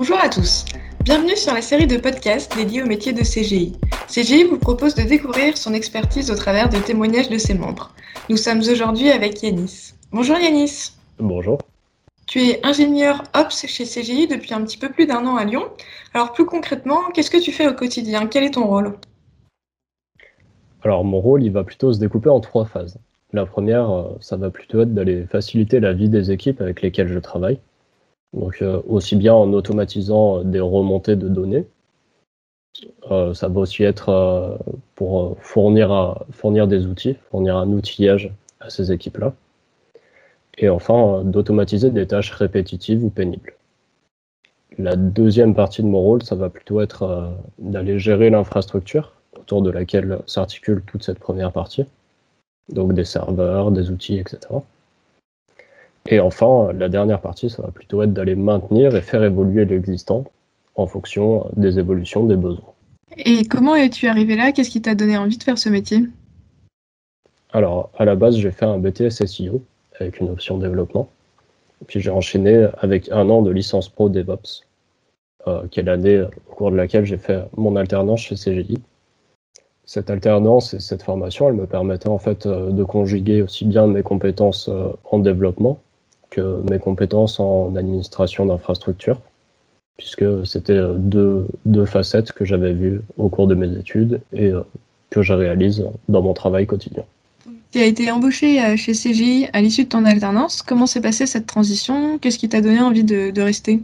[0.00, 0.64] Bonjour à tous.
[1.04, 3.76] Bienvenue sur la série de podcasts dédiés au métier de CGI.
[4.08, 7.92] CGI vous propose de découvrir son expertise au travers de témoignages de ses membres.
[8.30, 9.92] Nous sommes aujourd'hui avec Yanis.
[10.10, 10.92] Bonjour Yanis.
[11.18, 11.58] Bonjour.
[12.26, 15.64] Tu es ingénieur Ops chez CGI depuis un petit peu plus d'un an à Lyon.
[16.14, 18.26] Alors plus concrètement, qu'est-ce que tu fais au quotidien?
[18.26, 18.94] Quel est ton rôle?
[20.82, 22.96] Alors mon rôle, il va plutôt se découper en trois phases.
[23.34, 27.12] La première, euh, ça va plutôt être d'aller faciliter la vie des équipes avec lesquelles
[27.12, 27.58] je travaille.
[28.32, 31.66] Donc euh, aussi bien en automatisant euh, des remontées de données,
[33.10, 34.58] euh, ça va aussi être
[34.94, 39.34] pour fournir, fournir des outils, fournir un outillage à ces équipes-là.
[40.58, 43.54] Et enfin, d'automatiser des tâches répétitives ou pénibles.
[44.78, 49.70] La deuxième partie de mon rôle, ça va plutôt être d'aller gérer l'infrastructure autour de
[49.70, 51.86] laquelle s'articule toute cette première partie.
[52.68, 54.38] Donc des serveurs, des outils, etc.
[56.06, 60.24] Et enfin, la dernière partie, ça va plutôt être d'aller maintenir et faire évoluer l'existant
[60.76, 62.72] en fonction des évolutions des besoins.
[63.18, 64.52] Et comment es-tu arrivé là?
[64.52, 66.04] Qu'est-ce qui t'a donné envie de faire ce métier?
[67.52, 69.62] Alors, à la base, j'ai fait un BTS SEO
[69.98, 71.10] avec une option développement.
[71.86, 74.66] Puis j'ai enchaîné avec un an de licence pro DevOps,
[75.48, 78.78] euh, qui est l'année au cours de laquelle j'ai fait mon alternance chez CGI.
[79.84, 83.86] Cette alternance et cette formation, elle me permettait en fait euh, de conjuguer aussi bien
[83.86, 85.80] mes compétences euh, en développement
[86.30, 89.20] que mes compétences en administration d'infrastructure,
[89.96, 94.46] puisque c'était euh, deux, deux, facettes que j'avais vues au cours de mes études et
[94.46, 94.62] euh,
[95.10, 97.04] que je réalise dans mon travail quotidien.
[97.72, 100.62] Tu as été embauché euh, chez CGI à l'issue de ton alternance.
[100.62, 102.18] Comment s'est passée cette transition?
[102.18, 103.82] Qu'est-ce qui t'a donné envie de, de rester?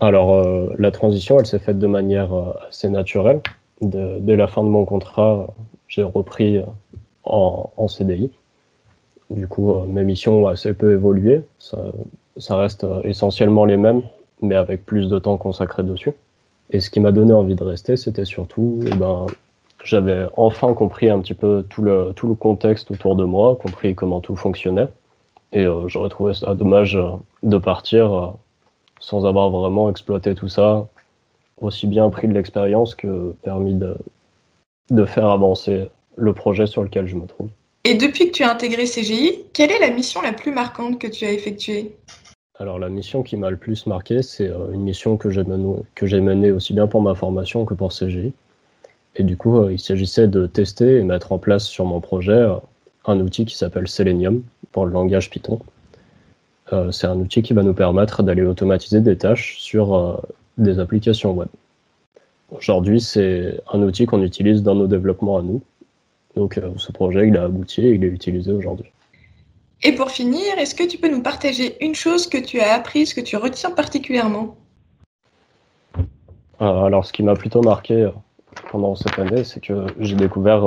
[0.00, 0.44] Alors,
[0.78, 2.30] la transition, elle s'est faite de manière
[2.68, 3.40] assez naturelle.
[3.80, 5.46] dès la fin de mon contrat,
[5.88, 6.60] j'ai repris
[7.22, 8.30] en, en CDI.
[9.30, 11.42] Du coup, euh, mes missions ont assez peu évolué.
[11.58, 11.78] Ça,
[12.36, 14.02] ça reste euh, essentiellement les mêmes,
[14.42, 16.12] mais avec plus de temps consacré dessus.
[16.70, 19.26] Et ce qui m'a donné envie de rester, c'était surtout, eh ben,
[19.82, 23.94] j'avais enfin compris un petit peu tout le, tout le contexte autour de moi, compris
[23.94, 24.88] comment tout fonctionnait.
[25.52, 26.98] Et euh, j'aurais trouvé ça dommage
[27.42, 28.34] de partir
[29.00, 30.86] sans avoir vraiment exploité tout ça,
[31.60, 33.96] aussi bien pris de l'expérience que permis de,
[34.90, 37.48] de faire avancer le projet sur lequel je me trouve.
[37.86, 41.06] Et depuis que tu as intégré CGI, quelle est la mission la plus marquante que
[41.06, 41.94] tu as effectuée?
[42.58, 46.20] Alors la mission qui m'a le plus marqué, c'est euh, une mission que j'ai menée,
[46.20, 48.32] menée, aussi bien pour ma formation que pour CGI.
[49.16, 52.32] Et du coup, euh, il s'agissait de tester et mettre en place sur mon projet
[52.32, 52.54] euh,
[53.04, 54.42] un outil qui s'appelle Selenium
[54.72, 55.60] pour le langage Python.
[56.90, 60.22] c'est un outil qui va nous permettre d'aller automatiser des tâches sur
[60.56, 61.48] des applications web.
[62.50, 65.60] Aujourd'hui, c'est un outil qu'on utilise dans nos développements à nous
[66.36, 68.90] donc euh, ce projet, il a abouti et il est utilisé aujourd'hui.
[69.82, 73.14] Et pour finir, est-ce que tu peux nous partager une chose que tu as apprise,
[73.14, 74.56] que tu retiens particulièrement?
[76.60, 78.10] Euh, Alors, ce qui m'a plutôt marqué euh,
[78.70, 80.64] pendant cette année, c'est que j'ai découvert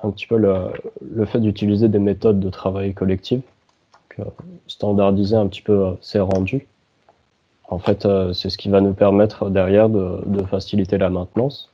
[0.00, 3.40] un petit peu le, fait d'utiliser des méthodes de travail collectif,
[4.66, 6.66] standardiser un petit peu ces rendus.
[7.68, 11.70] En fait, c'est ce qui va nous permettre derrière de, de faciliter la maintenance,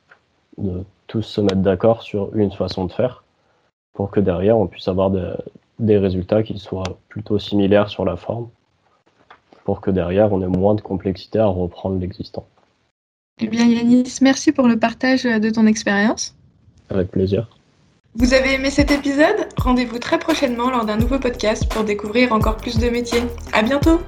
[0.57, 3.25] de tous se mettre d'accord sur une façon de faire
[3.93, 5.11] pour que derrière on puisse avoir
[5.79, 8.47] des résultats qui soient plutôt similaires sur la forme
[9.65, 12.45] pour que derrière on ait moins de complexité à reprendre l'existant.
[13.41, 16.33] Eh bien Yanis, merci pour le partage de ton expérience.
[16.89, 17.49] Avec plaisir.
[18.15, 19.47] Vous avez aimé cet épisode?
[19.57, 23.23] Rendez-vous très prochainement lors d'un nouveau podcast pour découvrir encore plus de métiers.
[23.51, 23.99] À bientôt